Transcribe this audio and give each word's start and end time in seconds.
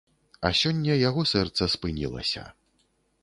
А 0.47 0.49
сёння 0.61 0.95
яго 1.09 1.25
сэрца 1.33 1.63
спынілася. 1.75 2.47